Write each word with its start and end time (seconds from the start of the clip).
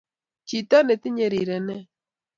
Jito 0.49 0.77
netinye 0.85 1.25
rirenet 1.33 1.87